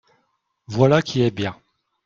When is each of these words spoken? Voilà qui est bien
Voilà 0.65 1.03
qui 1.03 1.21
est 1.21 1.29
bien 1.29 1.55